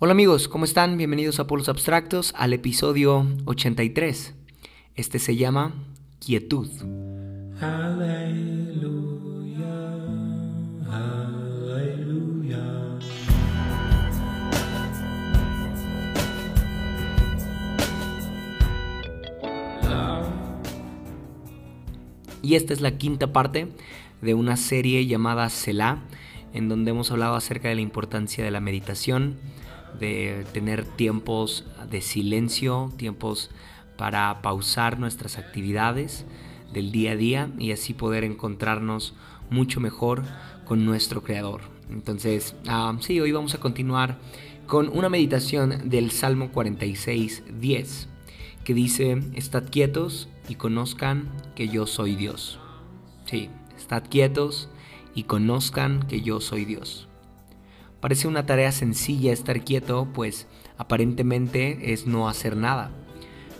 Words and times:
Hola 0.00 0.10
amigos, 0.10 0.48
¿cómo 0.48 0.64
están? 0.64 0.98
Bienvenidos 0.98 1.38
a 1.38 1.46
Polos 1.46 1.68
Abstractos 1.68 2.34
al 2.36 2.52
episodio 2.52 3.28
83. 3.44 4.34
Este 4.96 5.20
se 5.20 5.36
llama 5.36 5.72
Quietud. 6.18 6.68
Y 22.42 22.56
esta 22.56 22.72
es 22.72 22.80
la 22.80 22.98
quinta 22.98 23.32
parte 23.32 23.68
de 24.22 24.34
una 24.34 24.56
serie 24.56 25.06
llamada 25.06 25.48
Selah, 25.50 26.02
en 26.52 26.68
donde 26.68 26.90
hemos 26.90 27.12
hablado 27.12 27.36
acerca 27.36 27.68
de 27.68 27.76
la 27.76 27.80
importancia 27.80 28.42
de 28.42 28.50
la 28.50 28.60
meditación, 28.60 29.36
de 29.98 30.44
tener 30.52 30.84
tiempos 30.84 31.64
de 31.90 32.00
silencio, 32.00 32.92
tiempos 32.96 33.50
para 33.96 34.42
pausar 34.42 34.98
nuestras 34.98 35.38
actividades 35.38 36.24
del 36.72 36.90
día 36.90 37.12
a 37.12 37.16
día 37.16 37.50
y 37.58 37.72
así 37.72 37.94
poder 37.94 38.24
encontrarnos 38.24 39.14
mucho 39.50 39.80
mejor 39.80 40.24
con 40.64 40.84
nuestro 40.84 41.22
Creador. 41.22 41.62
Entonces, 41.90 42.56
ah, 42.66 42.96
sí, 43.00 43.20
hoy 43.20 43.32
vamos 43.32 43.54
a 43.54 43.60
continuar 43.60 44.18
con 44.66 44.88
una 44.88 45.08
meditación 45.08 45.88
del 45.90 46.10
Salmo 46.10 46.50
46, 46.50 47.44
10, 47.60 48.08
que 48.64 48.74
dice, 48.74 49.22
estad 49.34 49.64
quietos 49.70 50.28
y 50.48 50.54
conozcan 50.54 51.30
que 51.54 51.68
yo 51.68 51.86
soy 51.86 52.16
Dios. 52.16 52.58
Sí, 53.26 53.50
estad 53.76 54.04
quietos 54.08 54.68
y 55.14 55.24
conozcan 55.24 56.06
que 56.06 56.22
yo 56.22 56.40
soy 56.40 56.64
Dios. 56.64 57.08
Parece 58.04 58.28
una 58.28 58.44
tarea 58.44 58.70
sencilla 58.70 59.32
estar 59.32 59.64
quieto, 59.64 60.06
pues 60.12 60.46
aparentemente 60.76 61.94
es 61.94 62.06
no 62.06 62.28
hacer 62.28 62.54
nada. 62.54 62.90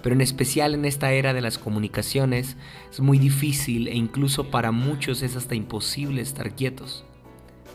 Pero 0.02 0.14
en 0.14 0.20
especial 0.20 0.74
en 0.74 0.84
esta 0.84 1.12
era 1.12 1.32
de 1.32 1.40
las 1.40 1.56
comunicaciones 1.56 2.58
es 2.90 3.00
muy 3.00 3.18
difícil 3.18 3.88
e 3.88 3.94
incluso 3.94 4.50
para 4.50 4.70
muchos 4.70 5.22
es 5.22 5.34
hasta 5.34 5.54
imposible 5.54 6.20
estar 6.20 6.54
quietos. 6.54 7.06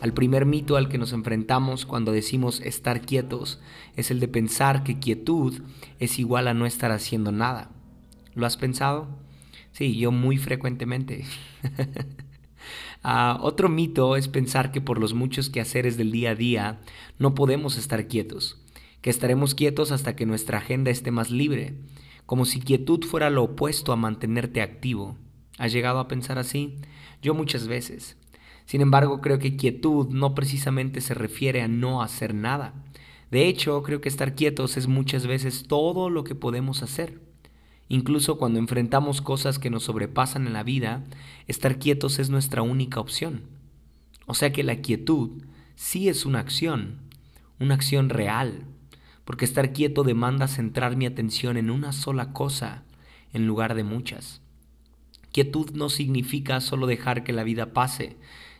Al 0.00 0.12
primer 0.12 0.46
mito 0.46 0.76
al 0.76 0.88
que 0.88 0.96
nos 0.96 1.12
enfrentamos 1.12 1.86
cuando 1.86 2.12
decimos 2.12 2.60
estar 2.60 3.00
quietos 3.00 3.60
es 3.96 4.12
el 4.12 4.20
de 4.20 4.28
pensar 4.28 4.84
que 4.84 5.00
quietud 5.00 5.62
es 5.98 6.20
igual 6.20 6.46
a 6.46 6.54
no 6.54 6.66
estar 6.66 6.92
haciendo 6.92 7.32
nada. 7.32 7.72
¿Lo 8.36 8.46
has 8.46 8.56
pensado? 8.56 9.08
Sí, 9.72 9.98
yo 9.98 10.12
muy 10.12 10.38
frecuentemente. 10.38 11.24
Ah, 13.02 13.38
otro 13.40 13.68
mito 13.68 14.16
es 14.16 14.28
pensar 14.28 14.72
que 14.72 14.80
por 14.80 14.98
los 15.00 15.14
muchos 15.14 15.48
quehaceres 15.48 15.96
del 15.96 16.12
día 16.12 16.32
a 16.32 16.34
día 16.34 16.80
no 17.18 17.34
podemos 17.34 17.78
estar 17.78 18.08
quietos, 18.08 18.60
que 19.00 19.08
estaremos 19.08 19.54
quietos 19.54 19.90
hasta 19.90 20.14
que 20.14 20.26
nuestra 20.26 20.58
agenda 20.58 20.90
esté 20.90 21.10
más 21.10 21.30
libre, 21.30 21.74
como 22.26 22.44
si 22.44 22.60
quietud 22.60 23.04
fuera 23.04 23.30
lo 23.30 23.44
opuesto 23.44 23.92
a 23.92 23.96
mantenerte 23.96 24.60
activo. 24.60 25.16
¿Has 25.56 25.72
llegado 25.72 25.98
a 25.98 26.08
pensar 26.08 26.38
así? 26.38 26.76
Yo 27.22 27.34
muchas 27.34 27.68
veces. 27.68 28.16
Sin 28.66 28.82
embargo, 28.82 29.20
creo 29.20 29.38
que 29.38 29.56
quietud 29.56 30.08
no 30.10 30.34
precisamente 30.34 31.00
se 31.00 31.14
refiere 31.14 31.62
a 31.62 31.68
no 31.68 32.02
hacer 32.02 32.34
nada. 32.34 32.74
De 33.30 33.46
hecho, 33.46 33.82
creo 33.82 34.00
que 34.00 34.08
estar 34.08 34.34
quietos 34.34 34.76
es 34.76 34.88
muchas 34.88 35.26
veces 35.26 35.64
todo 35.66 36.10
lo 36.10 36.22
que 36.22 36.34
podemos 36.34 36.82
hacer. 36.82 37.29
Incluso 37.92 38.38
cuando 38.38 38.60
enfrentamos 38.60 39.20
cosas 39.20 39.58
que 39.58 39.68
nos 39.68 39.82
sobrepasan 39.82 40.46
en 40.46 40.52
la 40.52 40.62
vida, 40.62 41.02
estar 41.48 41.80
quietos 41.80 42.20
es 42.20 42.30
nuestra 42.30 42.62
única 42.62 43.00
opción. 43.00 43.42
O 44.26 44.34
sea 44.34 44.52
que 44.52 44.62
la 44.62 44.76
quietud 44.76 45.42
sí 45.74 46.08
es 46.08 46.24
una 46.24 46.38
acción, 46.38 47.00
una 47.58 47.74
acción 47.74 48.08
real, 48.08 48.64
porque 49.24 49.44
estar 49.44 49.72
quieto 49.72 50.04
demanda 50.04 50.46
centrar 50.46 50.96
mi 50.96 51.04
atención 51.04 51.56
en 51.56 51.68
una 51.68 51.92
sola 51.92 52.32
cosa 52.32 52.84
en 53.32 53.48
lugar 53.48 53.74
de 53.74 53.82
muchas. 53.82 54.40
Quietud 55.32 55.72
no 55.72 55.88
significa 55.88 56.60
solo 56.60 56.86
dejar 56.86 57.24
que 57.24 57.32
la 57.32 57.42
vida 57.42 57.72
pase, 57.72 58.16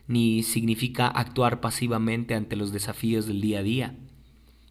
ni 0.09 0.43
significa 0.43 1.07
actuar 1.07 1.61
pasivamente 1.61 2.35
ante 2.35 2.57
los 2.57 2.73
desafíos 2.73 3.27
del 3.27 3.41
día 3.41 3.61
a 3.61 3.63
día. 3.63 3.95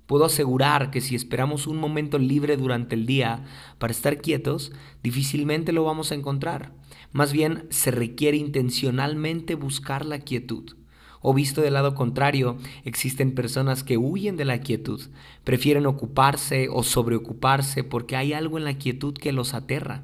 Puedo 0.09 0.25
asegurar 0.25 0.89
que 0.89 1.01
si 1.01 1.13
esperamos 1.13 1.67
un 1.67 1.77
momento 1.77 2.17
libre 2.17 2.57
durante 2.57 2.95
el 2.95 3.05
día 3.05 3.45
para 3.77 3.91
estar 3.91 4.17
quietos, 4.17 4.71
difícilmente 5.03 5.71
lo 5.71 5.83
vamos 5.83 6.11
a 6.11 6.15
encontrar. 6.15 6.71
Más 7.11 7.31
bien, 7.31 7.67
se 7.69 7.91
requiere 7.91 8.35
intencionalmente 8.35 9.53
buscar 9.53 10.07
la 10.07 10.17
quietud. 10.17 10.77
O 11.21 11.35
visto 11.35 11.61
del 11.61 11.75
lado 11.75 11.93
contrario, 11.93 12.57
existen 12.85 13.35
personas 13.35 13.83
que 13.83 13.99
huyen 13.99 14.35
de 14.35 14.45
la 14.45 14.61
quietud, 14.61 14.99
prefieren 15.43 15.85
ocuparse 15.85 16.69
o 16.71 16.81
sobreocuparse 16.81 17.83
porque 17.83 18.15
hay 18.15 18.33
algo 18.33 18.57
en 18.57 18.63
la 18.63 18.79
quietud 18.79 19.13
que 19.13 19.31
los 19.31 19.53
aterra. 19.53 20.01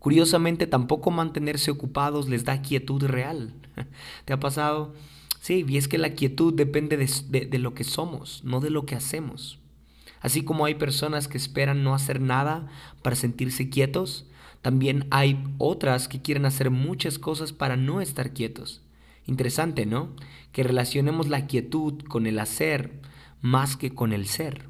Curiosamente, 0.00 0.66
tampoco 0.66 1.12
mantenerse 1.12 1.70
ocupados 1.70 2.28
les 2.28 2.42
da 2.44 2.60
quietud 2.60 3.04
real. 3.04 3.54
¿Te 4.24 4.32
ha 4.32 4.40
pasado? 4.40 4.94
Sí, 5.40 5.64
y 5.66 5.76
es 5.76 5.88
que 5.88 5.98
la 5.98 6.14
quietud 6.14 6.52
depende 6.52 6.96
de, 6.96 7.58
lo 7.58 7.74
que 7.74 7.84
somos, 7.84 8.42
no 8.44 8.60
de 8.60 8.70
lo 8.70 8.86
que 8.86 8.94
hacemos. 8.94 9.58
Así 10.20 10.42
como 10.42 10.64
hay 10.64 10.74
personas 10.74 11.28
que 11.28 11.38
esperan 11.38 11.84
no 11.84 11.94
hacer 11.94 12.20
nada 12.20 12.66
para 13.02 13.16
sentirse 13.16 13.70
quietos, 13.70 14.26
también 14.62 15.06
hay 15.10 15.44
otras 15.58 16.08
que 16.08 16.20
quieren 16.20 16.44
hacer 16.44 16.70
muchas 16.70 17.18
cosas 17.18 17.52
para 17.52 17.76
no 17.76 18.00
estar 18.00 18.32
quietos. 18.32 18.82
Interesante, 19.26 19.86
¿no? 19.86 20.14
Que 20.52 20.64
relacionemos 20.64 21.28
la 21.28 21.46
quietud 21.46 22.02
con 22.02 22.26
el 22.26 22.38
hacer 22.40 23.00
más 23.40 23.76
que 23.76 23.94
con 23.94 24.12
el 24.12 24.26
ser. 24.26 24.68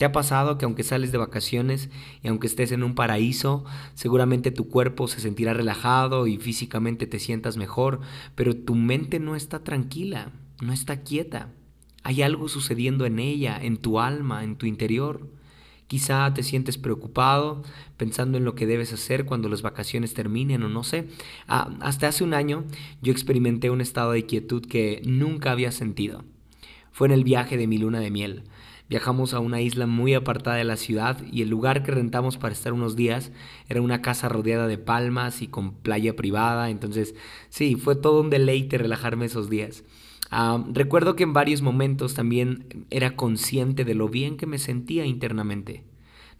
¿Te 0.00 0.06
ha 0.06 0.12
pasado 0.12 0.56
que 0.56 0.64
aunque 0.64 0.82
sales 0.82 1.12
de 1.12 1.18
vacaciones 1.18 1.90
y 2.22 2.28
aunque 2.28 2.46
estés 2.46 2.72
en 2.72 2.84
un 2.84 2.94
paraíso, 2.94 3.66
seguramente 3.92 4.50
tu 4.50 4.66
cuerpo 4.66 5.08
se 5.08 5.20
sentirá 5.20 5.52
relajado 5.52 6.26
y 6.26 6.38
físicamente 6.38 7.06
te 7.06 7.18
sientas 7.18 7.58
mejor, 7.58 8.00
pero 8.34 8.56
tu 8.56 8.74
mente 8.74 9.20
no 9.20 9.36
está 9.36 9.62
tranquila, 9.62 10.32
no 10.62 10.72
está 10.72 11.02
quieta? 11.02 11.50
Hay 12.02 12.22
algo 12.22 12.48
sucediendo 12.48 13.04
en 13.04 13.18
ella, 13.18 13.58
en 13.60 13.76
tu 13.76 14.00
alma, 14.00 14.42
en 14.42 14.56
tu 14.56 14.64
interior. 14.64 15.28
Quizá 15.86 16.32
te 16.32 16.44
sientes 16.44 16.78
preocupado 16.78 17.62
pensando 17.98 18.38
en 18.38 18.46
lo 18.46 18.54
que 18.54 18.64
debes 18.64 18.94
hacer 18.94 19.26
cuando 19.26 19.50
las 19.50 19.60
vacaciones 19.60 20.14
terminen 20.14 20.62
o 20.62 20.70
no 20.70 20.82
sé. 20.82 21.08
Ah, 21.46 21.76
hasta 21.80 22.08
hace 22.08 22.24
un 22.24 22.32
año 22.32 22.64
yo 23.02 23.12
experimenté 23.12 23.68
un 23.68 23.82
estado 23.82 24.12
de 24.12 24.24
quietud 24.24 24.64
que 24.64 25.02
nunca 25.04 25.52
había 25.52 25.72
sentido. 25.72 26.24
Fue 26.90 27.06
en 27.06 27.12
el 27.12 27.22
viaje 27.22 27.58
de 27.58 27.66
mi 27.66 27.76
luna 27.76 28.00
de 28.00 28.10
miel. 28.10 28.44
Viajamos 28.90 29.34
a 29.34 29.38
una 29.38 29.60
isla 29.60 29.86
muy 29.86 30.14
apartada 30.14 30.56
de 30.56 30.64
la 30.64 30.76
ciudad 30.76 31.16
y 31.30 31.42
el 31.42 31.48
lugar 31.48 31.84
que 31.84 31.92
rentamos 31.92 32.38
para 32.38 32.52
estar 32.52 32.72
unos 32.72 32.96
días 32.96 33.30
era 33.68 33.80
una 33.80 34.02
casa 34.02 34.28
rodeada 34.28 34.66
de 34.66 34.78
palmas 34.78 35.42
y 35.42 35.46
con 35.46 35.74
playa 35.74 36.16
privada. 36.16 36.70
Entonces, 36.70 37.14
sí, 37.50 37.76
fue 37.76 37.94
todo 37.94 38.20
un 38.20 38.30
deleite 38.30 38.78
relajarme 38.78 39.26
esos 39.26 39.48
días. 39.48 39.84
Ah, 40.32 40.64
recuerdo 40.72 41.14
que 41.14 41.22
en 41.22 41.32
varios 41.32 41.62
momentos 41.62 42.14
también 42.14 42.84
era 42.90 43.14
consciente 43.14 43.84
de 43.84 43.94
lo 43.94 44.08
bien 44.08 44.36
que 44.36 44.46
me 44.46 44.58
sentía 44.58 45.06
internamente. 45.06 45.84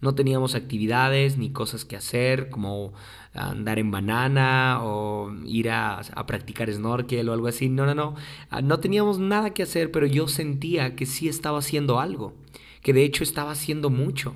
No 0.01 0.15
teníamos 0.15 0.55
actividades 0.55 1.37
ni 1.37 1.51
cosas 1.51 1.85
que 1.85 1.95
hacer, 1.95 2.49
como 2.49 2.93
andar 3.33 3.79
en 3.79 3.91
banana 3.91 4.79
o 4.81 5.31
ir 5.45 5.69
a, 5.69 6.01
practicar 6.27 6.71
snorkel 6.71 7.29
o 7.29 7.33
algo 7.33 7.47
así. 7.47 7.69
No, 7.69 7.85
no, 7.85 7.95
no. 7.95 8.15
Ah, 8.49 8.61
no 8.61 8.79
teníamos 8.79 9.19
nada 9.19 9.51
que 9.51 9.63
hacer, 9.63 9.91
pero 9.91 10.07
yo 10.07 10.27
sentía 10.27 10.95
que 10.95 11.05
sí 11.05 11.27
estaba 11.27 11.59
haciendo 11.59 11.99
algo, 11.99 12.33
que 12.81 12.93
de 12.93 13.03
hecho 13.03 13.23
estaba 13.23 13.51
haciendo 13.51 13.89
mucho, 13.89 14.33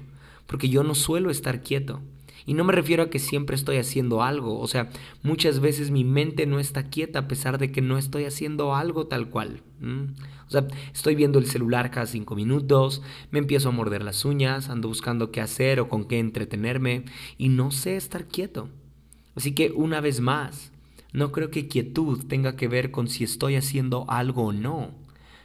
porque 0.48 0.70
yo 0.70 0.84
no 0.84 0.96
suelo 0.96 1.32
estar 1.32 1.62
quieto. 1.62 2.02
Y 2.46 2.54
no 2.54 2.64
me 2.64 2.74
refiero 2.74 3.04
a 3.04 3.10
que 3.10 3.18
siempre 3.18 3.56
estoy 3.56 3.78
haciendo 3.78 4.22
algo, 4.22 4.60
o 4.60 4.68
sea, 4.68 4.90
muchas 5.24 5.60
veces 5.60 5.90
mi 5.90 6.04
mente 6.04 6.46
no 6.46 6.60
está 6.60 6.90
quieta 6.90 7.20
a 7.20 7.28
pesar 7.28 7.58
de 7.58 7.72
que 7.72 7.82
no 7.82 7.98
estoy 7.98 8.26
haciendo 8.26 8.76
algo 8.76 9.08
tal 9.08 9.30
cual. 9.30 9.64
O 10.48 10.52
sea, 10.52 10.68
estoy 10.94 11.16
viendo 11.16 11.40
el 11.40 11.48
celular 11.48 11.90
cada 11.90 12.06
cinco 12.06 12.36
minutos, 12.36 13.02
me 13.32 13.40
empiezo 13.40 13.70
a 13.70 13.72
morder 13.72 14.04
las 14.04 14.26
uñas, 14.26 14.70
ando 14.70 14.88
buscando 14.88 15.32
qué 15.32 15.42
hacer 15.42 15.80
o 15.80 15.90
con 15.90 16.06
qué 16.06 16.20
entretenerme 16.20 17.06
y 17.38 17.50
no 17.50 17.72
sé 17.72 17.96
estar 17.96 18.28
quieto. 18.28 18.70
Así 19.36 19.54
que 19.54 19.72
una 19.72 20.00
vez 20.00 20.22
más, 20.22 20.72
no 21.14 21.32
creo 21.32 21.50
que 21.50 21.68
quietud 21.68 22.26
tenga 22.28 22.56
que 22.56 22.68
ver 22.68 22.92
con 22.92 23.08
si 23.08 23.24
estoy 23.24 23.56
haciendo 23.56 24.06
algo 24.08 24.46
o 24.46 24.54
no. 24.54 24.92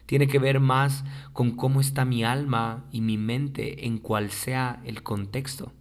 Tiene 0.05 0.29
que 0.29 0.39
ver 0.39 0.61
más 0.61 1.05
con 1.33 1.53
cómo 1.53 1.81
está 1.81 2.05
mi 2.05 2.25
alma 2.25 2.85
y 2.93 3.01
mi 3.01 3.17
mente 3.17 3.87
en 3.87 3.99
cual 3.99 4.31
sea 4.31 4.83
el 4.85 5.03
contexto. 5.03 5.73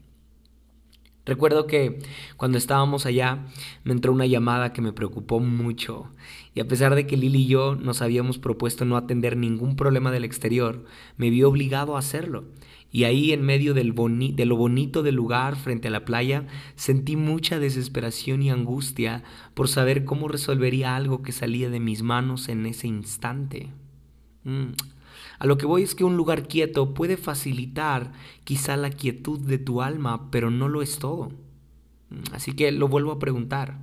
Recuerdo 1.29 1.67
que 1.67 1.99
cuando 2.37 2.57
estábamos 2.57 3.05
allá 3.05 3.45
me 3.83 3.93
entró 3.93 4.11
una 4.11 4.25
llamada 4.25 4.73
que 4.73 4.81
me 4.81 4.93
preocupó 4.93 5.39
mucho 5.39 6.09
y 6.55 6.59
a 6.59 6.67
pesar 6.67 6.95
de 6.95 7.05
que 7.05 7.17
Lili 7.17 7.43
y 7.43 7.45
yo 7.45 7.75
nos 7.75 8.01
habíamos 8.01 8.39
propuesto 8.39 8.83
no 8.83 8.97
atender 8.97 9.37
ningún 9.37 9.75
problema 9.75 10.09
del 10.09 10.23
exterior, 10.23 10.85
me 11.17 11.29
vi 11.29 11.43
obligado 11.43 11.95
a 11.95 11.99
hacerlo. 11.99 12.45
Y 12.91 13.03
ahí 13.03 13.31
en 13.31 13.43
medio 13.43 13.75
de 13.75 13.83
lo 13.83 14.55
bonito 14.55 15.03
del 15.03 15.13
lugar 15.13 15.55
frente 15.55 15.89
a 15.89 15.91
la 15.91 16.03
playa 16.03 16.47
sentí 16.73 17.15
mucha 17.15 17.59
desesperación 17.59 18.41
y 18.41 18.49
angustia 18.49 19.21
por 19.53 19.67
saber 19.67 20.05
cómo 20.05 20.29
resolvería 20.29 20.95
algo 20.95 21.21
que 21.21 21.31
salía 21.31 21.69
de 21.69 21.79
mis 21.79 22.01
manos 22.01 22.49
en 22.49 22.65
ese 22.65 22.87
instante. 22.87 23.69
Mm. 24.45 24.71
A 25.39 25.47
lo 25.47 25.57
que 25.57 25.65
voy 25.65 25.83
es 25.83 25.95
que 25.95 26.03
un 26.03 26.17
lugar 26.17 26.47
quieto 26.47 26.93
puede 26.93 27.17
facilitar 27.17 28.11
quizá 28.43 28.75
la 28.75 28.89
quietud 28.89 29.39
de 29.39 29.57
tu 29.57 29.81
alma, 29.81 30.29
pero 30.31 30.51
no 30.51 30.67
lo 30.67 30.81
es 30.81 30.99
todo. 30.99 31.31
Así 32.33 32.53
que 32.53 32.71
lo 32.71 32.89
vuelvo 32.89 33.13
a 33.13 33.19
preguntar. 33.19 33.79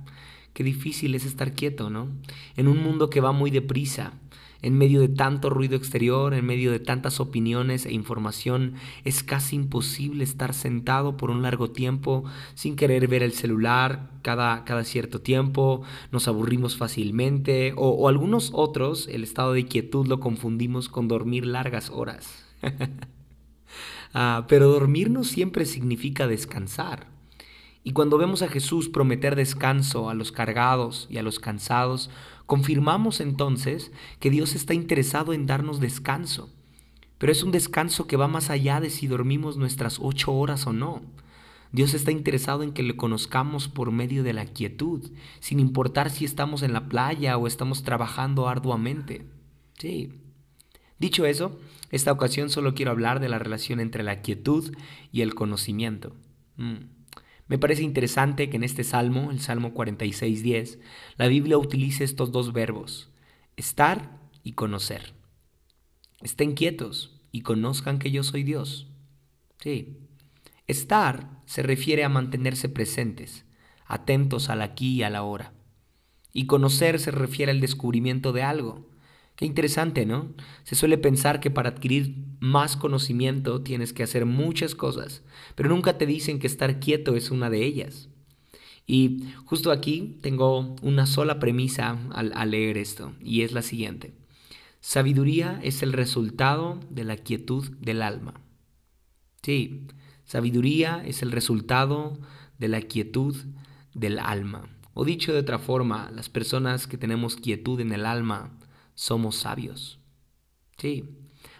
Qué 0.53 0.63
difícil 0.63 1.15
es 1.15 1.25
estar 1.25 1.53
quieto, 1.53 1.89
¿no? 1.89 2.09
En 2.55 2.67
un 2.67 2.81
mundo 2.81 3.09
que 3.09 3.21
va 3.21 3.31
muy 3.31 3.51
deprisa, 3.51 4.13
en 4.61 4.77
medio 4.77 5.01
de 5.01 5.09
tanto 5.09 5.49
ruido 5.49 5.75
exterior, 5.75 6.33
en 6.33 6.45
medio 6.45 6.71
de 6.71 6.79
tantas 6.79 7.19
opiniones 7.19 7.85
e 7.85 7.93
información, 7.93 8.73
es 9.03 9.23
casi 9.23 9.55
imposible 9.55 10.23
estar 10.23 10.53
sentado 10.53 11.17
por 11.17 11.29
un 11.29 11.41
largo 11.41 11.71
tiempo 11.71 12.23
sin 12.55 12.75
querer 12.75 13.07
ver 13.07 13.23
el 13.23 13.33
celular 13.33 14.09
cada, 14.21 14.65
cada 14.65 14.83
cierto 14.83 15.21
tiempo, 15.21 15.83
nos 16.11 16.27
aburrimos 16.27 16.75
fácilmente 16.77 17.73
o, 17.77 18.09
algunos 18.09 18.51
otros, 18.53 19.07
el 19.07 19.23
estado 19.23 19.53
de 19.53 19.65
quietud 19.65 20.07
lo 20.07 20.19
confundimos 20.19 20.89
con 20.89 21.07
dormir 21.07 21.45
largas 21.45 21.89
horas. 21.89 22.45
ah, 24.13 24.45
pero 24.47 24.67
dormir 24.67 25.09
no 25.09 25.23
siempre 25.23 25.65
significa 25.65 26.27
descansar. 26.27 27.07
Y 27.83 27.93
cuando 27.93 28.17
vemos 28.17 28.41
a 28.41 28.49
Jesús 28.49 28.89
prometer 28.89 29.37
descanso 29.37 30.09
a 30.09 30.13
los 30.13 30.33
cargados 30.33 31.07
y 31.09 31.19
a 31.19 31.23
los 31.23 31.39
cansados, 31.39 32.09
confirmamos 32.47 33.19
entonces 33.19 33.91
que 34.19 34.31
Dios 34.31 34.55
está 34.55 34.73
interesado 34.73 35.33
en 35.33 35.45
darnos 35.45 35.79
descanso. 35.79 36.49
Pero 37.19 37.31
es 37.31 37.43
un 37.43 37.51
descanso 37.51 38.07
que 38.07 38.17
va 38.17 38.27
más 38.27 38.49
allá 38.49 38.79
de 38.79 38.89
si 38.89 39.05
dormimos 39.05 39.57
nuestras 39.57 39.99
ocho 40.01 40.33
horas 40.33 40.65
o 40.65 40.73
no. 40.73 41.01
Dios 41.71 41.93
está 41.93 42.11
interesado 42.11 42.63
en 42.63 42.71
que 42.71 42.83
le 42.83 42.95
conozcamos 42.95 43.67
por 43.67 43.91
medio 43.91 44.23
de 44.23 44.33
la 44.33 44.45
quietud, 44.45 45.11
sin 45.39 45.59
importar 45.59 46.09
si 46.09 46.25
estamos 46.25 46.63
en 46.63 46.73
la 46.73 46.87
playa 46.87 47.37
o 47.37 47.45
estamos 47.45 47.83
trabajando 47.83 48.47
arduamente. 48.47 49.25
Sí. 49.77 50.13
Dicho 50.99 51.25
eso, 51.25 51.59
esta 51.91 52.11
ocasión 52.11 52.49
solo 52.49 52.73
quiero 52.73 52.91
hablar 52.91 53.19
de 53.19 53.29
la 53.29 53.39
relación 53.39 53.79
entre 53.79 54.03
la 54.03 54.21
quietud 54.21 54.73
y 55.11 55.21
el 55.21 55.35
conocimiento. 55.35 56.15
Mm. 56.55 56.96
Me 57.47 57.57
parece 57.57 57.83
interesante 57.83 58.49
que 58.49 58.57
en 58.57 58.63
este 58.63 58.83
salmo, 58.83 59.31
el 59.31 59.39
Salmo 59.39 59.73
46.10, 59.73 60.79
la 61.17 61.27
Biblia 61.27 61.57
utilice 61.57 62.03
estos 62.03 62.31
dos 62.31 62.51
verbos, 62.51 63.09
estar 63.55 64.19
y 64.43 64.53
conocer. 64.53 65.13
Estén 66.21 66.53
quietos 66.55 67.21
y 67.31 67.41
conozcan 67.41 67.99
que 67.99 68.11
yo 68.11 68.23
soy 68.23 68.43
Dios. 68.43 68.87
Sí. 69.59 69.97
Estar 70.67 71.41
se 71.45 71.63
refiere 71.63 72.03
a 72.03 72.09
mantenerse 72.09 72.67
presentes, 72.67 73.45
atentos 73.85 74.49
al 74.49 74.61
aquí 74.61 74.95
y 74.95 75.03
a 75.03 75.09
la 75.09 75.23
hora. 75.23 75.53
Y 76.33 76.45
conocer 76.45 76.99
se 76.99 77.11
refiere 77.11 77.51
al 77.51 77.61
descubrimiento 77.61 78.33
de 78.33 78.43
algo, 78.43 78.89
Qué 79.37 79.45
interesante, 79.45 80.07
¿no? 80.07 80.33
Se 80.63 80.73
suele 80.73 80.97
pensar 80.97 81.39
que 81.39 81.51
para 81.51 81.69
adquirir 81.69 82.15
más 82.39 82.75
conocimiento 82.75 83.61
tienes 83.61 83.93
que 83.93 84.01
hacer 84.01 84.25
muchas 84.25 84.73
cosas, 84.73 85.21
pero 85.53 85.69
nunca 85.69 85.99
te 85.99 86.07
dicen 86.07 86.39
que 86.39 86.47
estar 86.47 86.79
quieto 86.79 87.15
es 87.15 87.29
una 87.29 87.51
de 87.51 87.63
ellas. 87.63 88.09
Y 88.87 89.25
justo 89.45 89.69
aquí 89.69 90.17
tengo 90.21 90.75
una 90.81 91.05
sola 91.05 91.37
premisa 91.37 91.99
al, 92.13 92.49
leer 92.49 92.79
esto, 92.79 93.13
y 93.21 93.43
es 93.43 93.51
la 93.51 93.61
siguiente. 93.61 94.11
Sabiduría 94.79 95.59
es 95.61 95.83
el 95.83 95.93
resultado 95.93 96.79
de 96.89 97.03
la 97.03 97.15
quietud 97.15 97.69
del 97.77 98.01
alma. 98.01 98.41
Sí, 99.43 99.85
sabiduría 100.25 101.03
es 101.05 101.21
el 101.21 101.31
resultado 101.31 102.17
de 102.57 102.69
la 102.69 102.81
quietud 102.81 103.35
del 103.93 104.17
alma. 104.17 104.67
O 104.95 105.05
dicho 105.05 105.31
de 105.31 105.39
otra 105.39 105.59
forma, 105.59 106.09
las 106.11 106.27
personas 106.27 106.87
que 106.87 106.97
tenemos 106.97 107.35
quietud 107.35 107.79
en 107.81 107.91
el 107.91 108.03
alma 108.03 108.57
somos 108.97 109.35
sabios. 109.35 109.99
Sí. 110.77 111.05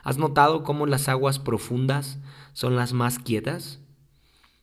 ¿Has 0.04 0.18
notado 0.18 0.64
cómo 0.64 0.88
las 0.88 1.08
aguas 1.08 1.38
profundas 1.38 2.18
son 2.54 2.76
las 2.76 2.94
más 2.94 3.20
quietas? 3.20 3.80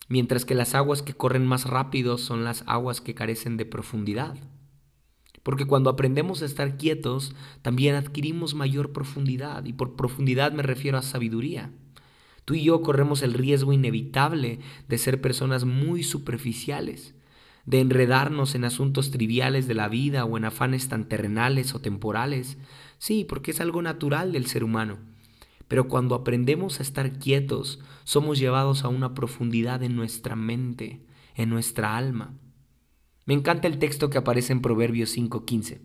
Mientras 0.09 0.45
que 0.45 0.57
las 0.57 0.75
aguas 0.75 1.01
que 1.01 1.15
corren 1.15 1.47
más 1.47 1.67
rápido 1.67 2.19
son 2.19 2.45
las 2.45 2.65
aguas 2.67 3.01
que 3.01 3.15
carecen 3.15 3.57
de 3.57 3.65
profundidad. 3.65 4.35
Porque 5.45 5.67
cuando 5.67 5.89
aprendemos 5.89 6.43
a 6.43 6.47
estar 6.47 6.77
quietos, 6.77 7.35
también 7.63 7.95
adquirimos 7.95 8.55
mayor 8.55 8.93
profundidad, 8.93 9.65
y 9.67 9.73
por 9.73 9.95
profundidad 9.95 10.53
me 10.53 10.63
refiero 10.63 10.99
a 10.99 11.03
sabiduría. 11.03 11.71
Tú 12.45 12.55
y 12.55 12.65
yo 12.65 12.83
corremos 12.83 13.23
el 13.23 13.35
riesgo 13.35 13.73
inevitable 13.73 14.59
de 14.89 14.99
ser 14.99 15.21
personas 15.21 15.65
muy 15.65 16.03
superficiales, 16.03 17.14
de 17.67 17.81
enredarnos 17.81 18.55
en 18.55 18.65
asuntos 18.65 19.11
triviales 19.11 19.67
de 19.67 19.75
la 19.75 19.89
vida 19.89 20.25
o 20.25 20.37
en 20.37 20.45
afanes 20.45 20.89
tan 20.89 21.09
terrenales 21.09 21.75
o 21.75 21.81
temporales. 21.81 22.59
Sí, 22.99 23.25
porque 23.25 23.53
es 23.53 23.61
algo 23.61 23.83
natural 23.83 24.33
del 24.33 24.47
ser 24.47 24.65
humano. 24.65 24.99
Pero 25.69 25.89
cuando 25.89 26.15
aprendemos 26.15 26.79
a 26.79 26.83
estar 26.83 27.19
quietos, 27.19 27.81
somos 28.05 28.39
llevados 28.39 28.85
a 28.85 28.89
una 28.89 29.15
profundidad 29.15 29.83
en 29.83 29.97
nuestra 29.97 30.37
mente, 30.37 31.07
en 31.35 31.49
nuestra 31.49 31.97
alma. 31.97 32.35
Me 33.25 33.35
encanta 33.35 33.67
el 33.67 33.79
texto 33.79 34.11
que 34.11 34.19
aparece 34.19 34.53
en 34.53 34.61
Proverbios 34.61 35.11
5:15. 35.11 35.81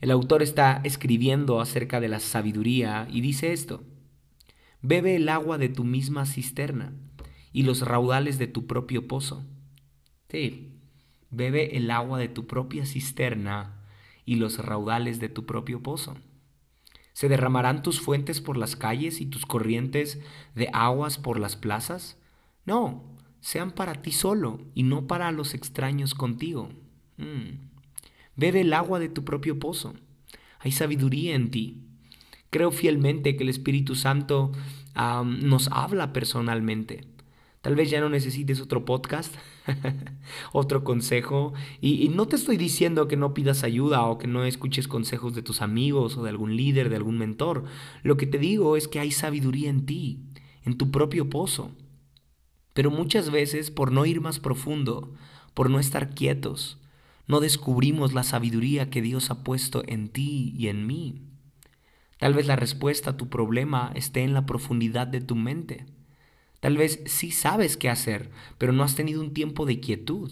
El 0.00 0.10
autor 0.10 0.42
está 0.42 0.80
escribiendo 0.82 1.60
acerca 1.60 2.00
de 2.00 2.08
la 2.08 2.18
sabiduría 2.18 3.06
y 3.08 3.20
dice 3.20 3.52
esto. 3.52 3.84
Bebe 4.80 5.14
el 5.14 5.28
agua 5.28 5.58
de 5.58 5.68
tu 5.68 5.84
misma 5.84 6.26
cisterna 6.26 6.92
y 7.52 7.62
los 7.62 7.82
raudales 7.82 8.38
de 8.38 8.48
tu 8.48 8.66
propio 8.66 9.06
pozo. 9.06 9.46
Sí, 10.28 10.71
Bebe 11.32 11.76
el 11.76 11.90
agua 11.90 12.18
de 12.18 12.28
tu 12.28 12.46
propia 12.46 12.86
cisterna 12.86 13.82
y 14.24 14.36
los 14.36 14.58
raudales 14.58 15.18
de 15.18 15.30
tu 15.30 15.46
propio 15.46 15.82
pozo. 15.82 16.14
¿Se 17.14 17.28
derramarán 17.28 17.82
tus 17.82 18.00
fuentes 18.00 18.40
por 18.40 18.56
las 18.56 18.76
calles 18.76 19.20
y 19.20 19.26
tus 19.26 19.46
corrientes 19.46 20.20
de 20.54 20.68
aguas 20.72 21.18
por 21.18 21.40
las 21.40 21.56
plazas? 21.56 22.18
No, 22.64 23.02
sean 23.40 23.72
para 23.72 24.02
ti 24.02 24.12
solo 24.12 24.60
y 24.74 24.82
no 24.82 25.06
para 25.06 25.32
los 25.32 25.54
extraños 25.54 26.14
contigo. 26.14 26.70
Mm. 27.16 27.70
Bebe 28.36 28.60
el 28.60 28.72
agua 28.72 28.98
de 28.98 29.08
tu 29.08 29.24
propio 29.24 29.58
pozo. 29.58 29.94
Hay 30.58 30.72
sabiduría 30.72 31.34
en 31.34 31.50
ti. 31.50 31.82
Creo 32.50 32.70
fielmente 32.70 33.36
que 33.36 33.42
el 33.42 33.48
Espíritu 33.48 33.94
Santo 33.94 34.52
nos 34.94 35.68
habla 35.68 36.12
personalmente. 36.12 37.11
Tal 37.62 37.76
vez 37.76 37.90
ya 37.90 38.00
no 38.00 38.08
necesites 38.08 38.60
otro 38.60 38.84
podcast, 38.84 39.32
otro 40.52 40.82
consejo. 40.82 41.54
Y, 41.80 42.08
no 42.08 42.26
te 42.26 42.34
estoy 42.34 42.56
diciendo 42.56 43.06
que 43.06 43.16
no 43.16 43.34
pidas 43.34 43.62
ayuda 43.62 44.02
o 44.02 44.18
que 44.18 44.26
no 44.26 44.44
escuches 44.44 44.88
consejos 44.88 45.32
de 45.36 45.42
tus 45.42 45.62
amigos 45.62 46.16
o 46.16 46.24
de 46.24 46.30
algún 46.30 46.56
líder, 46.56 46.88
de 46.88 46.96
algún 46.96 47.18
mentor. 47.18 47.64
Lo 48.02 48.16
que 48.16 48.26
te 48.26 48.38
digo 48.38 48.76
es 48.76 48.88
que 48.88 48.98
hay 48.98 49.12
sabiduría 49.12 49.70
en 49.70 49.86
ti, 49.86 50.24
en 50.64 50.76
tu 50.76 50.90
propio 50.90 51.30
pozo. 51.30 51.70
Pero 52.74 52.90
muchas 52.90 53.30
veces, 53.30 53.70
por 53.70 53.92
no 53.92 54.06
ir 54.06 54.20
más 54.20 54.40
profundo, 54.40 55.14
por 55.54 55.70
no 55.70 55.78
estar 55.78 56.16
quietos, 56.16 56.78
no 57.28 57.38
descubrimos 57.38 58.12
la 58.12 58.24
sabiduría 58.24 58.90
que 58.90 59.02
Dios 59.02 59.30
ha 59.30 59.44
puesto 59.44 59.84
en 59.86 60.08
ti 60.08 60.52
y 60.58 60.66
en 60.66 60.84
mí. 60.88 61.22
Tal 62.18 62.34
vez 62.34 62.48
la 62.48 62.56
respuesta 62.56 63.10
a 63.10 63.16
tu 63.16 63.28
problema 63.28 63.92
esté 63.94 64.22
en 64.22 64.34
la 64.34 64.46
profundidad 64.46 65.06
de 65.06 65.20
tu 65.20 65.36
mente. 65.36 65.86
Tal 66.62 66.76
vez 66.76 67.00
sí 67.06 67.32
sabes 67.32 67.76
qué 67.76 67.88
hacer, 67.88 68.30
pero 68.56 68.72
no 68.72 68.84
has 68.84 68.94
tenido 68.94 69.20
un 69.20 69.34
tiempo 69.34 69.66
de 69.66 69.80
quietud. 69.80 70.30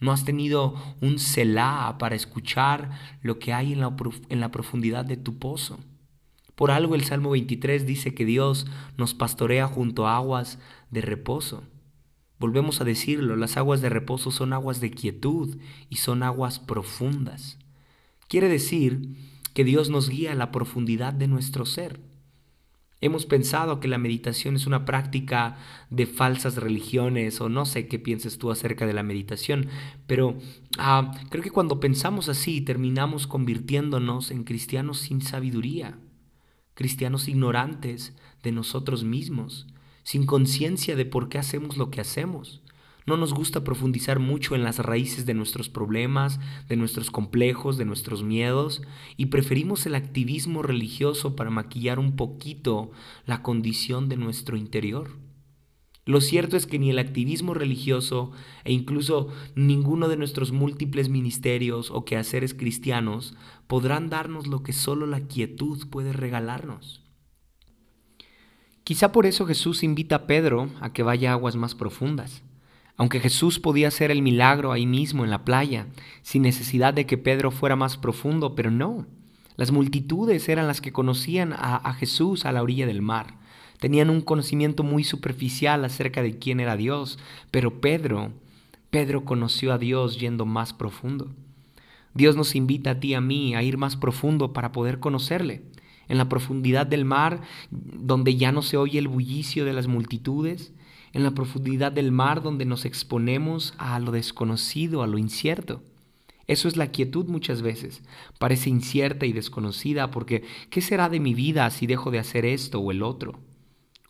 No 0.00 0.10
has 0.10 0.24
tenido 0.24 0.74
un 1.02 1.18
celá 1.18 1.96
para 1.98 2.14
escuchar 2.14 2.98
lo 3.20 3.38
que 3.38 3.52
hay 3.52 3.74
en 3.74 3.80
la, 3.80 3.94
en 4.30 4.40
la 4.40 4.50
profundidad 4.50 5.04
de 5.04 5.18
tu 5.18 5.38
pozo. 5.38 5.80
Por 6.54 6.70
algo 6.70 6.94
el 6.94 7.04
Salmo 7.04 7.28
23 7.28 7.84
dice 7.84 8.14
que 8.14 8.24
Dios 8.24 8.66
nos 8.96 9.12
pastorea 9.12 9.66
junto 9.66 10.06
a 10.06 10.16
aguas 10.16 10.58
de 10.90 11.02
reposo. 11.02 11.62
Volvemos 12.38 12.80
a 12.80 12.84
decirlo, 12.84 13.36
las 13.36 13.58
aguas 13.58 13.82
de 13.82 13.90
reposo 13.90 14.30
son 14.30 14.54
aguas 14.54 14.80
de 14.80 14.92
quietud 14.92 15.58
y 15.90 15.96
son 15.96 16.22
aguas 16.22 16.58
profundas. 16.58 17.58
Quiere 18.28 18.48
decir 18.48 19.14
que 19.52 19.62
Dios 19.62 19.90
nos 19.90 20.08
guía 20.08 20.32
a 20.32 20.36
la 20.36 20.50
profundidad 20.50 21.12
de 21.12 21.28
nuestro 21.28 21.66
ser. 21.66 22.00
Hemos 23.04 23.26
pensado 23.26 23.80
que 23.80 23.88
la 23.88 23.98
meditación 23.98 24.56
es 24.56 24.66
una 24.66 24.86
práctica 24.86 25.58
de 25.90 26.06
falsas 26.06 26.56
religiones 26.56 27.38
o 27.42 27.50
no 27.50 27.66
sé 27.66 27.86
qué 27.86 27.98
pienses 27.98 28.38
tú 28.38 28.50
acerca 28.50 28.86
de 28.86 28.94
la 28.94 29.02
meditación, 29.02 29.68
pero 30.06 30.38
ah, 30.78 31.12
creo 31.28 31.44
que 31.44 31.50
cuando 31.50 31.80
pensamos 31.80 32.30
así 32.30 32.62
terminamos 32.62 33.26
convirtiéndonos 33.26 34.30
en 34.30 34.44
cristianos 34.44 35.00
sin 35.00 35.20
sabiduría, 35.20 35.98
cristianos 36.72 37.28
ignorantes 37.28 38.16
de 38.42 38.52
nosotros 38.52 39.04
mismos, 39.04 39.66
sin 40.02 40.24
conciencia 40.24 40.96
de 40.96 41.04
por 41.04 41.28
qué 41.28 41.36
hacemos 41.36 41.76
lo 41.76 41.90
que 41.90 42.00
hacemos. 42.00 42.63
No 43.06 43.18
nos 43.18 43.34
gusta 43.34 43.64
profundizar 43.64 44.18
mucho 44.18 44.54
en 44.54 44.64
las 44.64 44.78
raíces 44.78 45.26
de 45.26 45.34
nuestros 45.34 45.68
problemas, 45.68 46.40
de 46.68 46.76
nuestros 46.76 47.10
complejos, 47.10 47.76
de 47.76 47.84
nuestros 47.84 48.22
miedos, 48.22 48.82
y 49.18 49.26
preferimos 49.26 49.84
el 49.84 49.94
activismo 49.94 50.62
religioso 50.62 51.36
para 51.36 51.50
maquillar 51.50 51.98
un 51.98 52.16
poquito 52.16 52.92
la 53.26 53.42
condición 53.42 54.08
de 54.08 54.16
nuestro 54.16 54.56
interior. 54.56 55.10
Lo 56.06 56.20
cierto 56.20 56.56
es 56.56 56.66
que 56.66 56.78
ni 56.78 56.90
el 56.90 56.98
activismo 56.98 57.54
religioso 57.54 58.32
e 58.64 58.72
incluso 58.72 59.28
ninguno 59.54 60.08
de 60.08 60.18
nuestros 60.18 60.52
múltiples 60.52 61.08
ministerios 61.08 61.90
o 61.90 62.04
quehaceres 62.04 62.52
cristianos 62.52 63.34
podrán 63.66 64.10
darnos 64.10 64.46
lo 64.46 64.62
que 64.62 64.74
solo 64.74 65.06
la 65.06 65.20
quietud 65.20 65.88
puede 65.88 66.12
regalarnos. 66.12 67.02
Quizá 68.84 69.12
por 69.12 69.24
eso 69.24 69.46
Jesús 69.46 69.82
invita 69.82 70.16
a 70.16 70.26
Pedro 70.26 70.68
a 70.80 70.92
que 70.92 71.02
vaya 71.02 71.30
a 71.30 71.34
aguas 71.34 71.56
más 71.56 71.74
profundas. 71.74 72.42
Aunque 72.96 73.20
Jesús 73.20 73.58
podía 73.58 73.88
hacer 73.88 74.10
el 74.10 74.22
milagro 74.22 74.70
ahí 74.70 74.86
mismo 74.86 75.24
en 75.24 75.30
la 75.30 75.44
playa, 75.44 75.86
sin 76.22 76.42
necesidad 76.42 76.94
de 76.94 77.06
que 77.06 77.18
Pedro 77.18 77.50
fuera 77.50 77.74
más 77.74 77.96
profundo, 77.96 78.54
pero 78.54 78.70
no. 78.70 79.06
Las 79.56 79.72
multitudes 79.72 80.48
eran 80.48 80.66
las 80.66 80.80
que 80.80 80.92
conocían 80.92 81.52
a, 81.52 81.92
Jesús 81.94 82.44
a 82.44 82.52
la 82.52 82.62
orilla 82.62 82.86
del 82.86 83.02
mar. 83.02 83.38
Tenían 83.78 84.10
un 84.10 84.20
conocimiento 84.20 84.82
muy 84.82 85.04
superficial 85.04 85.84
acerca 85.84 86.22
de 86.22 86.38
quién 86.38 86.60
era 86.60 86.76
Dios, 86.76 87.18
pero 87.50 87.80
Pedro, 87.80 88.32
Pedro 88.90 89.24
conoció 89.24 89.72
a 89.72 89.78
Dios 89.78 90.18
yendo 90.18 90.46
más 90.46 90.72
profundo. 90.72 91.34
Dios 92.14 92.36
nos 92.36 92.54
invita 92.54 92.90
a 92.92 93.00
ti 93.00 93.08
y 93.08 93.14
a 93.14 93.20
mí 93.20 93.56
a 93.56 93.62
ir 93.62 93.76
más 93.76 93.96
profundo 93.96 94.52
para 94.52 94.70
poder 94.70 95.00
conocerle. 95.00 95.62
En 96.06 96.18
la 96.18 96.28
profundidad 96.28 96.86
del 96.86 97.04
mar, 97.04 97.40
donde 97.70 98.36
ya 98.36 98.52
no 98.52 98.62
se 98.62 98.76
oye 98.76 98.98
el 98.98 99.08
bullicio 99.08 99.64
de 99.64 99.72
las 99.72 99.88
multitudes, 99.88 100.72
en 101.14 101.22
la 101.22 101.30
profundidad 101.30 101.92
del 101.92 102.12
mar 102.12 102.42
donde 102.42 102.66
nos 102.66 102.84
exponemos 102.84 103.72
a 103.78 103.98
lo 104.00 104.10
desconocido, 104.12 105.02
a 105.02 105.06
lo 105.06 105.16
incierto. 105.16 105.80
Eso 106.46 106.68
es 106.68 106.76
la 106.76 106.88
quietud 106.88 107.26
muchas 107.26 107.62
veces. 107.62 108.02
Parece 108.38 108.68
incierta 108.68 109.24
y 109.24 109.32
desconocida 109.32 110.10
porque 110.10 110.42
¿qué 110.70 110.82
será 110.82 111.08
de 111.08 111.20
mi 111.20 111.32
vida 111.32 111.70
si 111.70 111.86
dejo 111.86 112.10
de 112.10 112.18
hacer 112.18 112.44
esto 112.44 112.80
o 112.80 112.90
el 112.90 113.02
otro? 113.02 113.38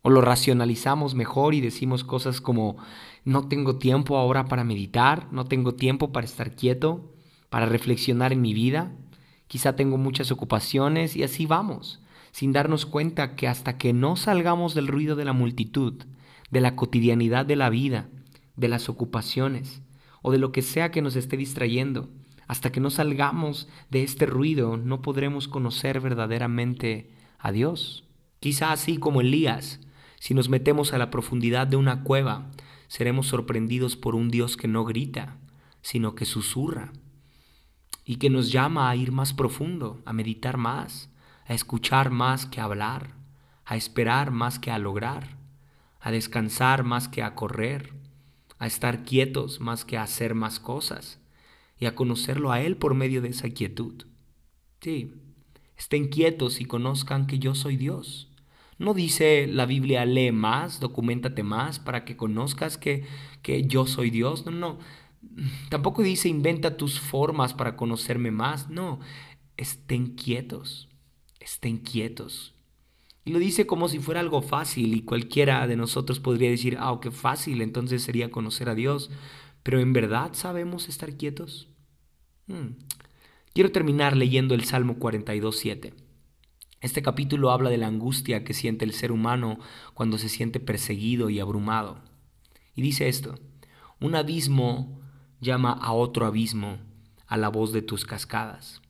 O 0.03 0.11
lo 0.11 0.23
racionalizamos 0.23 1.15
mejor 1.15 1.55
y 1.55 1.61
decimos 1.61 2.05
cosas 2.05 2.41
como 2.41 2.77
no 3.25 3.49
tengo 3.49 3.77
tiempo 3.77 4.17
ahora 4.17 4.47
para 4.47 4.65
meditar, 4.65 5.29
no 5.31 5.45
tengo 5.45 5.75
tiempo 5.75 6.11
para 6.11 6.27
estar 6.27 6.57
quieto, 6.57 7.13
para 7.51 7.67
reflexionar 7.67 8.33
en 8.33 8.41
mi 8.41 8.53
vida, 8.55 8.93
quizá 9.47 9.77
tengo 9.77 9.99
muchas 9.99 10.33
ocupaciones 10.33 11.17
y 11.17 11.23
así 11.23 11.47
vamos, 11.47 12.01
sin 12.33 12.53
darnos 12.53 12.87
cuenta 12.87 13.37
que 13.37 13.47
hasta 13.47 13.79
que 13.79 13.93
no 13.93 14.17
salgamos 14.17 14.75
del 14.75 14.89
ruido 14.89 15.17
de 15.17 15.25
la 15.25 15.33
multitud, 15.33 16.03
de 16.51 16.61
la 16.61 16.77
cotidianidad 16.77 17.47
de 17.47 17.57
la 17.57 17.71
vida, 17.71 18.09
de 18.57 18.69
las 18.69 18.89
ocupaciones 18.89 19.83
o 20.23 20.33
de 20.33 20.39
lo 20.39 20.53
que 20.53 20.63
sea 20.63 20.91
que 20.91 21.03
nos 21.03 21.17
esté 21.17 21.37
distrayendo. 21.37 22.09
Hasta 22.47 22.71
que 22.73 22.81
no 22.81 22.91
salgamos 22.91 23.69
de 23.91 24.03
este 24.03 24.27
ruido 24.27 24.77
no 24.77 25.03
podremos 25.03 25.49
conocer 25.49 26.01
verdaderamente 26.01 27.11
a 27.39 27.53
Dios. 27.53 28.05
Quizá 28.41 28.73
así 28.73 28.99
como 28.99 29.21
Elías, 29.21 29.81
si 30.21 30.35
nos 30.35 30.49
metemos 30.49 30.93
a 30.93 30.99
la 30.99 31.11
profundidad 31.11 31.67
de 31.67 31.77
una 31.77 32.03
cueva, 32.03 32.51
seremos 32.89 33.27
sorprendidos 33.27 33.97
por 33.97 34.15
un 34.15 34.31
Dios 34.31 34.57
que 34.57 34.69
no 34.69 34.85
grita, 34.85 35.39
sino 35.81 36.15
que 36.15 36.25
susurra 36.25 36.93
y 38.05 38.17
que 38.17 38.31
nos 38.31 38.53
llama 38.53 38.91
a 38.91 38.97
ir 38.97 39.13
más 39.13 39.33
profundo, 39.33 40.03
a 40.05 40.13
meditar 40.13 40.59
más, 40.59 41.11
a 41.47 41.55
escuchar 41.55 42.11
más 42.11 42.47
que 42.47 42.61
hablar, 42.61 43.15
a 43.65 43.77
esperar 43.77 44.31
más 44.31 44.59
que 44.59 44.71
a 44.71 44.79
lograr 44.79 45.34
a 46.05 46.11
descansar 46.11 46.85
más 46.85 47.09
que 47.09 47.23
a 47.23 47.35
correr, 47.35 47.95
a 48.59 48.67
estar 48.67 49.05
quietos 49.05 49.61
más 49.61 49.87
que 49.87 49.97
a 49.97 50.03
hacer 50.03 50.35
más 50.35 50.61
cosas 50.61 51.19
y 51.79 51.87
a 51.87 51.95
conocerlo 51.95 52.53
a 52.53 52.61
Él 52.61 52.77
por 52.77 52.95
medio 52.95 53.23
de 53.23 53.31
esa 53.31 53.49
quietud. 53.49 54.05
Sí, 54.83 55.15
estén 55.79 56.09
quietos 56.09 56.61
y 56.61 56.67
conozcan 56.67 57.27
que 57.27 57.39
yo 57.39 57.55
soy 57.55 57.79
Dios. 57.79 58.31
No 58.79 58.93
dice 58.93 59.47
la 59.47 59.65
Biblia 59.65 60.05
lee 60.05 60.31
más, 60.31 60.79
documentate 60.79 61.43
más 61.43 61.79
para 61.79 62.05
que 62.05 62.19
conozcas 62.19 62.77
que, 62.77 63.07
que 63.41 63.67
yo 63.67 63.87
soy 63.87 64.11
Dios. 64.11 64.45
No, 64.45 64.53
no. 64.53 64.79
Tampoco 65.71 66.03
dice 66.03 66.29
inventa 66.29 66.77
tus 66.77 67.01
formas 67.01 67.55
para 67.55 67.77
conocerme 67.77 68.31
más. 68.31 68.69
No, 68.69 69.01
estén 69.57 70.17
quietos, 70.17 70.91
estén 71.41 71.79
quietos. 71.79 72.54
Y 73.25 73.33
lo 73.33 73.39
dice 73.39 73.67
como 73.67 73.89
si 73.89 73.99
fuera 73.99 74.21
algo 74.21 74.43
fácil 74.43 74.95
y 74.95 75.03
cualquiera 75.03 75.67
de 75.67 75.77
nosotros 75.77 76.21
podría 76.21 76.51
decir, 76.51 76.77
ah, 76.79 76.99
qué 77.01 77.11
fácil, 77.11 77.63
entonces 77.63 78.03
sería 78.03 78.31
conocer 78.31 78.69
a 78.69 78.75
Dios. 78.75 79.11
Pero 79.63 79.81
¿en 79.81 79.95
verdad 79.95 80.33
sabemos 80.35 80.89
estar 80.89 81.17
quietos? 81.17 81.69
Hmm. 82.47 82.77
Quiero 83.55 83.73
terminar 83.73 84.17
leyendo 84.17 84.55
el 84.55 84.65
Salmo 84.65 84.97
42.7. 84.97 85.95
Este 86.83 87.01
capítulo 87.01 87.51
habla 87.51 87.71
de 87.71 87.79
la 87.79 87.87
angustia 87.87 88.45
que 88.45 88.53
siente 88.53 88.85
el 88.85 88.93
ser 88.93 89.11
humano 89.11 89.59
cuando 89.95 90.19
se 90.19 90.29
siente 90.29 90.61
perseguido 90.61 91.31
y 91.31 91.41
abrumado. 91.41 92.03
Y 92.75 92.83
dice 92.83 93.09
esto, 93.09 93.37
un 94.01 94.17
abismo 94.17 95.01
llama 95.41 95.73
a 95.73 95.93
otro 95.93 96.27
abismo 96.27 96.77
a 97.27 97.39
la 97.39 97.49
voz 97.49 97.73
de 97.73 97.81
tus 97.81 98.05
cascadas. 98.05 98.83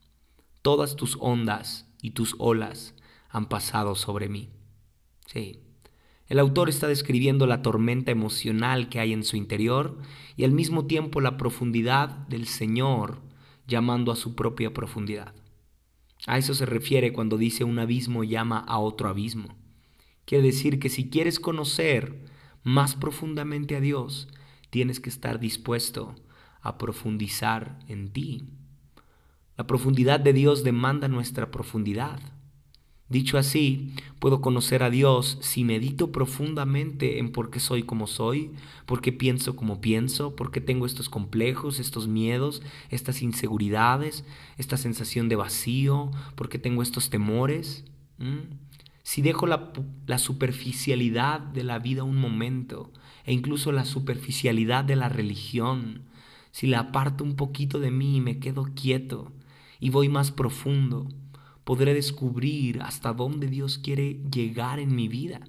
Todas 0.60 0.96
tus 0.96 1.16
ondas 1.20 1.88
y 2.02 2.10
tus 2.10 2.34
olas 2.38 2.93
han 3.34 3.46
pasado 3.46 3.96
sobre 3.96 4.28
mí. 4.28 4.48
Sí. 5.26 5.58
El 6.28 6.38
autor 6.38 6.68
está 6.68 6.86
describiendo 6.86 7.46
la 7.46 7.62
tormenta 7.62 8.12
emocional 8.12 8.88
que 8.88 9.00
hay 9.00 9.12
en 9.12 9.24
su 9.24 9.36
interior 9.36 9.98
y 10.36 10.44
al 10.44 10.52
mismo 10.52 10.86
tiempo 10.86 11.20
la 11.20 11.36
profundidad 11.36 12.10
del 12.28 12.46
Señor 12.46 13.20
llamando 13.66 14.12
a 14.12 14.16
su 14.16 14.36
propia 14.36 14.72
profundidad. 14.72 15.34
A 16.26 16.38
eso 16.38 16.54
se 16.54 16.64
refiere 16.64 17.12
cuando 17.12 17.36
dice 17.36 17.64
un 17.64 17.80
abismo 17.80 18.22
llama 18.22 18.60
a 18.60 18.78
otro 18.78 19.08
abismo. 19.08 19.56
Quiere 20.24 20.44
decir 20.44 20.78
que 20.78 20.88
si 20.88 21.10
quieres 21.10 21.40
conocer 21.40 22.24
más 22.62 22.94
profundamente 22.94 23.74
a 23.74 23.80
Dios, 23.80 24.28
tienes 24.70 25.00
que 25.00 25.10
estar 25.10 25.40
dispuesto 25.40 26.14
a 26.62 26.78
profundizar 26.78 27.80
en 27.88 28.12
ti. 28.12 28.44
La 29.56 29.66
profundidad 29.66 30.20
de 30.20 30.32
Dios 30.32 30.62
demanda 30.62 31.08
nuestra 31.08 31.50
profundidad. 31.50 32.20
Dicho 33.10 33.36
así, 33.36 33.92
puedo 34.18 34.40
conocer 34.40 34.82
a 34.82 34.88
Dios 34.88 35.36
si 35.42 35.62
medito 35.62 36.10
profundamente 36.10 37.18
en 37.18 37.32
por 37.32 37.50
qué 37.50 37.60
soy 37.60 37.82
como 37.82 38.06
soy, 38.06 38.50
por 38.86 39.02
qué 39.02 39.12
pienso 39.12 39.56
como 39.56 39.82
pienso, 39.82 40.34
por 40.34 40.50
qué 40.50 40.62
tengo 40.62 40.86
estos 40.86 41.10
complejos, 41.10 41.80
estos 41.80 42.08
miedos, 42.08 42.62
estas 42.88 43.20
inseguridades, 43.20 44.24
esta 44.56 44.78
sensación 44.78 45.28
de 45.28 45.36
vacío, 45.36 46.10
por 46.34 46.48
qué 46.48 46.58
tengo 46.58 46.82
estos 46.82 47.10
temores. 47.10 47.84
Si 49.02 49.20
dejo 49.20 49.46
la, 49.46 49.70
la 50.06 50.18
superficialidad 50.18 51.40
de 51.40 51.62
la 51.62 51.78
vida 51.78 52.04
un 52.04 52.16
momento 52.16 52.90
e 53.26 53.34
incluso 53.34 53.70
la 53.70 53.84
superficialidad 53.84 54.82
de 54.82 54.96
la 54.96 55.10
religión, 55.10 56.04
si 56.52 56.66
la 56.68 56.78
aparto 56.78 57.22
un 57.22 57.36
poquito 57.36 57.80
de 57.80 57.90
mí 57.90 58.16
y 58.16 58.20
me 58.22 58.38
quedo 58.38 58.70
quieto 58.74 59.30
y 59.78 59.90
voy 59.90 60.08
más 60.08 60.30
profundo, 60.30 61.08
podré 61.64 61.94
descubrir 61.94 62.82
hasta 62.82 63.12
dónde 63.12 63.48
Dios 63.48 63.78
quiere 63.78 64.20
llegar 64.30 64.78
en 64.78 64.94
mi 64.94 65.08
vida 65.08 65.40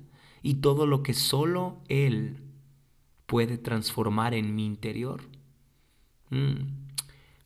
y 0.41 0.55
todo 0.55 0.87
lo 0.87 1.03
que 1.03 1.13
solo 1.13 1.77
Él 1.87 2.37
puede 3.25 3.57
transformar 3.57 4.33
en 4.33 4.55
mi 4.55 4.65
interior. 4.65 5.21
Mm. 6.29 6.85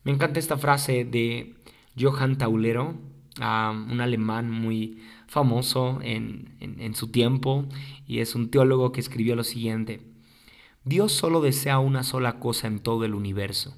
Me 0.04 0.12
encanta 0.12 0.40
esta 0.40 0.56
frase 0.56 1.04
de 1.04 1.56
Johann 1.98 2.38
Taulero, 2.38 2.94
un 3.36 4.00
alemán 4.00 4.50
muy 4.50 5.02
famoso 5.26 6.00
en, 6.02 6.56
en 6.60 6.94
su 6.94 7.08
tiempo, 7.08 7.66
y 8.06 8.18
es 8.18 8.34
un 8.34 8.50
teólogo 8.50 8.92
que 8.92 9.00
escribió 9.00 9.36
lo 9.36 9.44
siguiente, 9.44 10.00
Dios 10.84 11.12
solo 11.12 11.40
desea 11.40 11.78
una 11.78 12.02
sola 12.02 12.38
cosa 12.38 12.66
en 12.66 12.80
todo 12.80 13.04
el 13.04 13.14
universo, 13.14 13.76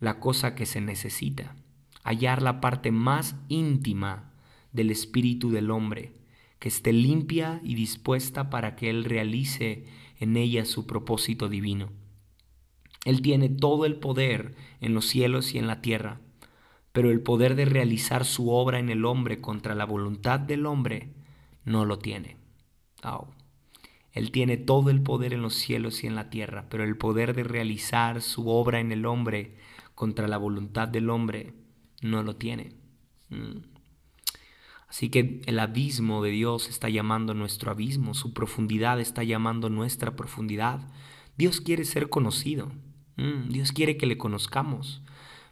la 0.00 0.20
cosa 0.20 0.54
que 0.54 0.66
se 0.66 0.80
necesita 0.80 1.56
hallar 2.04 2.42
la 2.42 2.60
parte 2.60 2.92
más 2.92 3.34
íntima 3.48 4.30
del 4.72 4.90
espíritu 4.90 5.50
del 5.50 5.70
hombre, 5.70 6.12
que 6.58 6.68
esté 6.68 6.92
limpia 6.92 7.60
y 7.64 7.74
dispuesta 7.74 8.50
para 8.50 8.76
que 8.76 8.90
Él 8.90 9.04
realice 9.04 9.86
en 10.18 10.36
ella 10.36 10.64
su 10.64 10.86
propósito 10.86 11.48
divino. 11.48 11.90
Él 13.04 13.22
tiene 13.22 13.48
todo 13.48 13.86
el 13.86 13.96
poder 13.96 14.54
en 14.80 14.94
los 14.94 15.06
cielos 15.06 15.54
y 15.54 15.58
en 15.58 15.66
la 15.66 15.82
tierra, 15.82 16.20
pero 16.92 17.10
el 17.10 17.20
poder 17.20 17.54
de 17.54 17.64
realizar 17.64 18.24
su 18.24 18.50
obra 18.50 18.78
en 18.78 18.88
el 18.88 19.04
hombre 19.04 19.40
contra 19.40 19.74
la 19.74 19.84
voluntad 19.84 20.38
del 20.38 20.66
hombre 20.66 21.12
no 21.64 21.84
lo 21.84 21.98
tiene. 21.98 22.36
Él 24.12 24.30
tiene 24.30 24.56
todo 24.56 24.90
el 24.90 25.02
poder 25.02 25.34
en 25.34 25.42
los 25.42 25.54
cielos 25.54 26.04
y 26.04 26.06
en 26.06 26.14
la 26.14 26.30
tierra, 26.30 26.66
pero 26.70 26.84
el 26.84 26.96
poder 26.96 27.34
de 27.34 27.44
realizar 27.44 28.22
su 28.22 28.48
obra 28.48 28.80
en 28.80 28.92
el 28.92 29.06
hombre 29.06 29.56
contra 29.94 30.28
la 30.28 30.38
voluntad 30.38 30.88
del 30.88 31.10
hombre 31.10 31.52
no 32.04 32.22
lo 32.22 32.36
tiene. 32.36 32.72
Mm. 33.30 33.58
Así 34.88 35.08
que 35.08 35.42
el 35.46 35.58
abismo 35.58 36.22
de 36.22 36.30
Dios 36.30 36.68
está 36.68 36.88
llamando 36.88 37.34
nuestro 37.34 37.70
abismo, 37.72 38.14
su 38.14 38.32
profundidad 38.32 39.00
está 39.00 39.24
llamando 39.24 39.70
nuestra 39.70 40.14
profundidad. 40.14 40.86
Dios 41.36 41.60
quiere 41.60 41.84
ser 41.84 42.10
conocido, 42.10 42.70
mm, 43.16 43.48
Dios 43.48 43.72
quiere 43.72 43.96
que 43.96 44.06
le 44.06 44.18
conozcamos, 44.18 45.02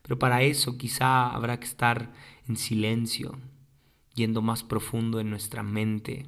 pero 0.03 0.19
para 0.19 0.43
eso 0.43 0.79
quizá 0.79 1.31
habrá 1.31 1.59
que 1.59 1.67
estar 1.67 2.13
en 2.47 2.57
silencio, 2.57 3.39
yendo 4.15 4.43
más 4.43 4.63
profundo 4.63 5.19
en 5.19 5.31
nuestra 5.31 5.63
mente, 5.63 6.27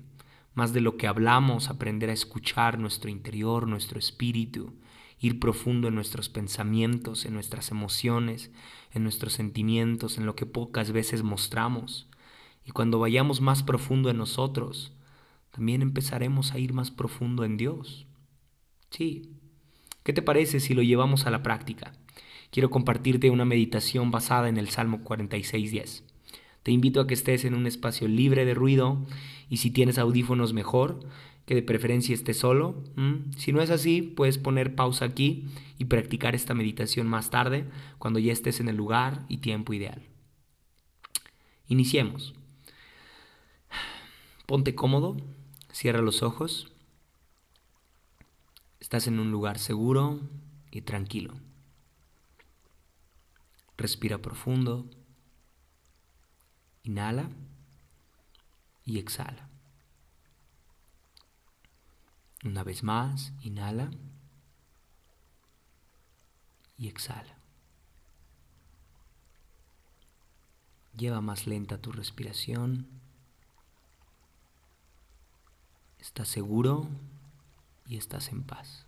más 0.55 0.73
de 0.73 0.81
lo 0.81 0.97
que 0.97 1.07
hablamos, 1.07 1.69
aprender 1.69 2.11
a 2.11 2.15
escuchar 2.15 2.79
nuestro 2.79 3.11
interior, 3.11 3.69
nuestro 3.69 3.99
espíritu, 3.99 4.73
ir 5.25 5.41
profundo 5.41 5.89
en 5.89 5.95
nuestros 5.95 6.29
pensamientos, 6.29 7.25
en 7.25 7.33
nuestras 7.33 7.71
emociones, 7.71 8.51
en 8.93 9.05
nuestros 9.05 9.33
sentimientos, 9.33 10.19
en 10.19 10.27
lo 10.27 10.37
que 10.37 10.45
pocas 10.45 10.93
veces 10.93 11.23
mostramos. 11.23 12.09
Y 12.67 12.73
cuando 12.73 12.99
vayamos 12.99 13.41
más 13.41 13.63
profundo 13.63 14.11
en 14.11 14.19
nosotros, 14.19 14.93
también 15.51 15.81
empezaremos 15.81 16.53
a 16.53 16.59
ir 16.59 16.75
más 16.75 16.91
profundo 16.91 17.45
en 17.45 17.57
Dios. 17.57 18.07
Sí. 18.91 19.31
¿Qué 20.03 20.13
te 20.13 20.21
parece 20.21 20.61
si 20.61 20.75
lo 20.75 20.83
llevamos 20.83 21.25
a 21.25 21.31
la 21.31 21.43
práctica? 21.43 21.95
Quiero 22.51 22.69
compartirte 22.69 23.31
una 23.31 23.47
meditación 23.47 24.11
basada 24.11 24.51
en 24.51 24.59
el 24.59 24.69
Salmo 24.69 25.05
46.10. 25.05 26.03
Te 26.63 26.71
invito 26.71 27.01
a 27.01 27.07
que 27.07 27.15
estés 27.15 27.47
en 27.47 27.55
un 27.55 27.67
espacio 27.67 28.09
libre 28.09 28.45
de 28.45 28.53
ruido 28.53 28.99
y 29.49 29.57
si 29.57 29.71
tienes 29.71 29.97
audífonos 29.97 30.53
mejor, 30.53 31.01
que 31.47 31.55
de 31.55 31.63
preferencia 31.63 32.15
estés 32.15 32.39
solo. 32.39 32.83
Si 33.37 33.53
no 33.53 33.61
es 33.61 33.71
así, 33.71 34.03
puedes 34.03 34.39
poner 34.39 34.75
pausa 34.75 35.05
aquí 35.05 35.47
y 35.79 35.87
practicar 35.87 36.35
esta 36.35 36.55
meditación 36.55 37.07
más 37.07 37.31
tarde 37.31 37.67
cuando 37.99 38.19
ya 38.19 38.33
estés 38.33 38.61
en 38.61 38.69
el 38.69 38.77
lugar 38.77 39.25
y 39.29 39.39
tiempo 39.39 39.75
ideal. 39.75 40.03
Iniciemos. 41.67 42.35
Ponte 44.47 44.75
cómodo, 44.75 45.17
cierra 45.73 46.01
los 46.01 46.23
ojos. 46.23 46.71
Estás 48.81 49.07
en 49.07 49.19
un 49.19 49.31
lugar 49.31 49.59
seguro 49.59 50.21
y 50.71 50.83
tranquilo. 50.83 51.35
Respira 53.77 54.19
profundo. 54.19 54.87
Inhala 56.83 57.31
y 58.85 58.99
exhala. 58.99 59.49
Una 62.45 62.63
vez 62.63 62.83
más, 62.83 63.33
inhala 63.41 63.91
y 66.77 66.89
exhala. 66.89 67.39
Lleva 70.95 71.23
más 71.23 71.47
lenta 71.47 71.79
tu 71.79 71.91
respiración. 71.91 72.87
Estás 75.99 76.29
seguro 76.29 76.87
y 77.87 77.97
estás 77.97 78.29
en 78.29 78.43
paz. 78.43 78.85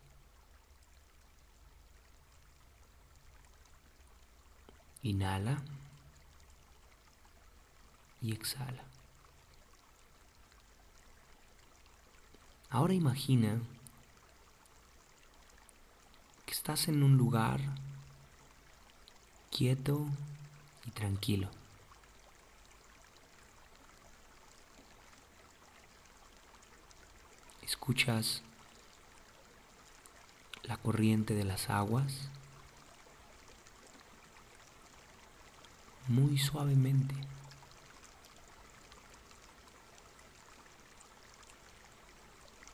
Inhala 5.02 5.62
y 8.20 8.32
exhala. 8.32 8.84
Ahora 12.68 12.94
imagina 12.94 13.60
que 16.44 16.52
estás 16.52 16.88
en 16.88 17.02
un 17.02 17.16
lugar 17.16 17.60
quieto 19.50 20.06
y 20.84 20.90
tranquilo. 20.90 21.48
Escuchas 27.62 28.42
la 30.64 30.76
corriente 30.76 31.34
de 31.34 31.44
las 31.44 31.70
aguas 31.70 32.28
muy 36.08 36.36
suavemente. 36.38 37.14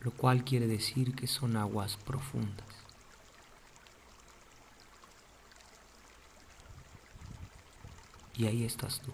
Lo 0.02 0.10
cual 0.10 0.44
quiere 0.44 0.66
decir 0.66 1.14
que 1.14 1.28
son 1.28 1.56
aguas 1.56 1.96
profundas. 1.96 2.66
Y 8.34 8.46
ahí 8.46 8.64
estás 8.64 9.00
tú, 9.00 9.12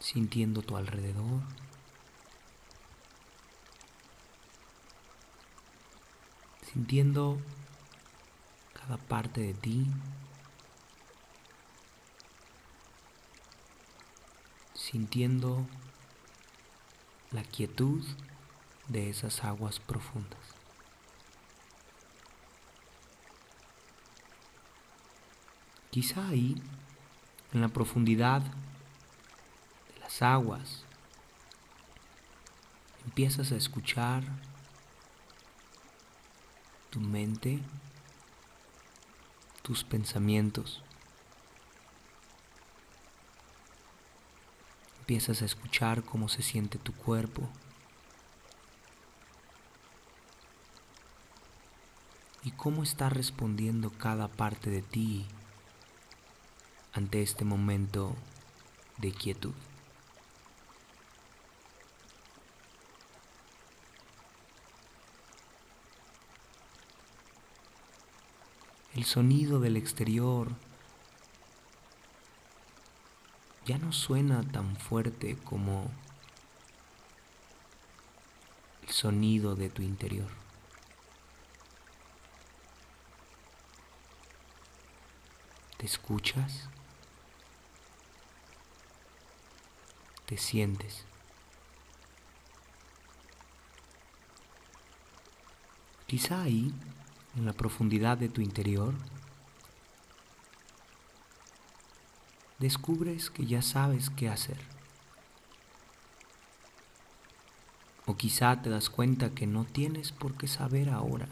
sintiendo 0.00 0.62
tu 0.62 0.76
alrededor, 0.76 1.42
sintiendo 6.72 7.38
cada 8.72 8.96
parte 8.96 9.42
de 9.42 9.54
ti, 9.54 9.86
sintiendo 14.74 15.66
la 17.32 17.42
quietud 17.42 18.04
de 18.88 19.10
esas 19.10 19.44
aguas 19.44 19.80
profundas. 19.80 20.40
Quizá 25.90 26.28
ahí, 26.28 26.60
en 27.52 27.60
la 27.60 27.68
profundidad 27.68 28.42
de 28.42 30.00
las 30.00 30.22
aguas, 30.22 30.84
empiezas 33.04 33.52
a 33.52 33.56
escuchar 33.56 34.22
tu 36.90 37.00
mente, 37.00 37.60
tus 39.62 39.84
pensamientos. 39.84 40.82
Empiezas 45.08 45.40
a 45.40 45.46
escuchar 45.46 46.02
cómo 46.02 46.28
se 46.28 46.42
siente 46.42 46.76
tu 46.76 46.92
cuerpo. 46.92 47.48
Y 52.44 52.50
cómo 52.50 52.82
está 52.82 53.08
respondiendo 53.08 53.88
cada 53.88 54.28
parte 54.28 54.68
de 54.68 54.82
ti 54.82 55.24
ante 56.92 57.22
este 57.22 57.46
momento 57.46 58.14
de 58.98 59.12
quietud. 59.12 59.54
El 68.94 69.06
sonido 69.06 69.58
del 69.58 69.78
exterior 69.78 70.67
ya 73.68 73.76
no 73.76 73.92
suena 73.92 74.42
tan 74.50 74.76
fuerte 74.76 75.36
como 75.44 75.90
el 78.82 78.88
sonido 78.88 79.56
de 79.56 79.68
tu 79.68 79.82
interior. 79.82 80.30
¿Te 85.76 85.84
escuchas? 85.84 86.70
¿Te 90.24 90.38
sientes? 90.38 91.04
Quizá 96.06 96.40
ahí, 96.40 96.72
en 97.36 97.44
la 97.44 97.52
profundidad 97.52 98.16
de 98.16 98.30
tu 98.30 98.40
interior, 98.40 98.94
descubres 102.58 103.30
que 103.30 103.46
ya 103.46 103.62
sabes 103.62 104.10
qué 104.10 104.28
hacer. 104.28 104.58
O 108.06 108.16
quizá 108.16 108.62
te 108.62 108.70
das 108.70 108.90
cuenta 108.90 109.30
que 109.30 109.46
no 109.46 109.64
tienes 109.64 110.12
por 110.12 110.36
qué 110.36 110.48
saber 110.48 110.90
ahora. 110.90 111.28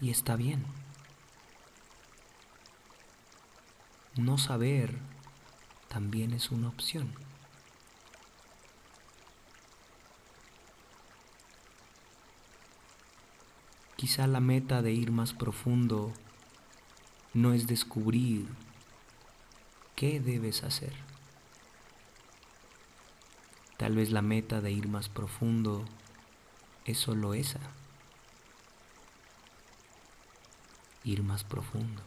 Y 0.00 0.10
está 0.10 0.36
bien. 0.36 0.64
No 4.16 4.38
saber 4.38 4.96
también 5.88 6.32
es 6.32 6.50
una 6.50 6.68
opción. 6.68 7.12
Quizá 13.96 14.28
la 14.28 14.40
meta 14.40 14.80
de 14.82 14.92
ir 14.92 15.10
más 15.10 15.32
profundo 15.32 16.12
no 17.34 17.52
es 17.52 17.66
descubrir 17.66 18.48
qué 19.94 20.20
debes 20.20 20.62
hacer. 20.62 20.92
Tal 23.76 23.94
vez 23.94 24.10
la 24.10 24.22
meta 24.22 24.60
de 24.60 24.72
ir 24.72 24.88
más 24.88 25.08
profundo 25.08 25.84
es 26.84 26.98
solo 26.98 27.34
esa. 27.34 27.60
Ir 31.04 31.22
más 31.22 31.44
profundo. 31.44 32.02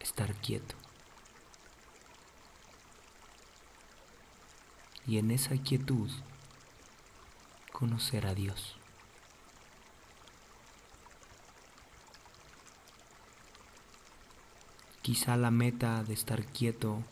Estar 0.00 0.34
quieto. 0.34 0.76
Y 5.06 5.18
en 5.18 5.30
esa 5.30 5.56
quietud 5.58 6.10
conocer 7.72 8.26
a 8.26 8.34
Dios. 8.34 8.76
Quizá 15.04 15.36
la 15.36 15.50
meta 15.50 16.02
de 16.02 16.14
estar 16.14 16.46
quieto 16.46 17.02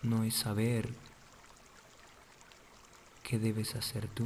no 0.00 0.24
es 0.24 0.34
saber 0.34 0.88
qué 3.22 3.38
debes 3.38 3.74
hacer 3.74 4.08
tú. 4.08 4.24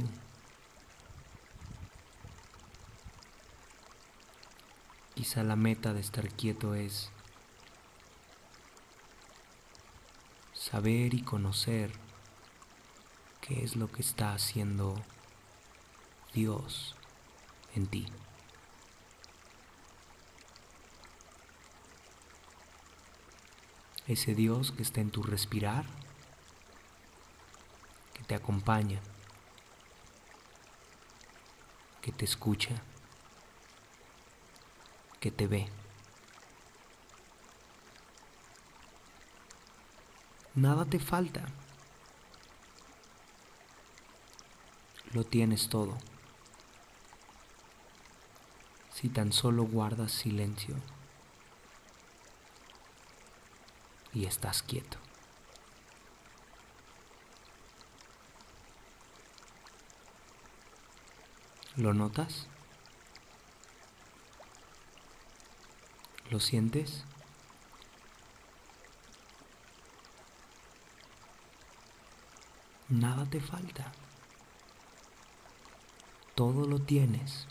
Quizá 5.15 5.43
la 5.43 5.57
meta 5.57 5.93
de 5.93 5.99
estar 5.99 6.29
quieto 6.29 6.75
es 6.75 7.11
saber 10.53 11.13
y 11.13 11.23
conocer 11.23 11.91
qué 13.41 13.65
es 13.65 13.75
lo 13.75 13.91
que 13.91 14.01
está 14.01 14.33
haciendo 14.33 14.95
Dios 16.33 16.95
en 17.75 17.85
ti. 17.85 18.07
Ese 24.07 24.33
Dios 24.33 24.71
que 24.71 24.83
está 24.83 25.01
en 25.01 25.11
tu 25.11 25.21
respirar, 25.21 25.83
que 28.13 28.23
te 28.23 28.35
acompaña, 28.35 29.01
que 32.01 32.13
te 32.13 32.23
escucha, 32.23 32.81
que 35.19 35.29
te 35.29 35.45
ve. 35.45 35.67
Nada 40.55 40.85
te 40.85 40.99
falta. 40.99 41.45
Lo 45.11 45.25
tienes 45.25 45.67
todo. 45.67 45.97
Si 48.93 49.09
tan 49.09 49.33
solo 49.33 49.65
guardas 49.65 50.13
silencio 50.13 50.75
y 54.17 54.25
estás 54.25 54.63
quieto. 54.63 54.97
¿Lo 61.75 61.93
notas? 61.93 62.47
¿Lo 66.31 66.39
sientes? 66.39 67.03
Nada 72.89 73.27
te 73.27 73.39
falta. 73.39 73.91
Todo 76.33 76.65
lo 76.65 76.79
tienes. 76.79 77.45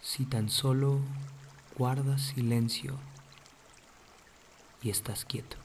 Si 0.00 0.24
tan 0.26 0.48
solo 0.48 1.00
guardas 1.76 2.22
silencio 2.22 3.00
y 4.82 4.90
estás 4.90 5.24
quieto. 5.24 5.56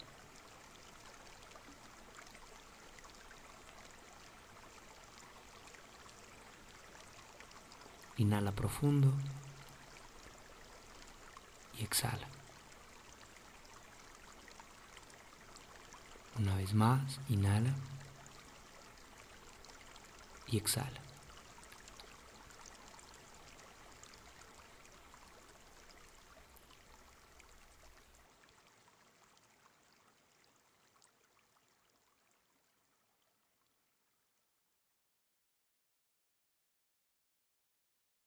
Inhala 8.18 8.52
profundo 8.52 9.14
y 11.78 11.84
exhala. 11.84 12.28
Una 16.40 16.56
vez 16.56 16.74
más, 16.74 17.20
inhala 17.30 17.74
y 20.48 20.58
exhala. 20.58 21.07